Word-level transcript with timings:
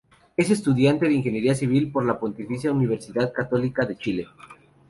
Es 0.35 0.49
estudiante 0.49 1.07
de 1.07 1.13
Ingeniería 1.13 1.53
Civil 1.53 1.91
en 1.95 2.07
la 2.07 2.19
Pontificia 2.19 2.71
Universidad 2.71 3.31
Católica 3.31 3.85
de 3.85 3.97
Chile. 3.99 4.27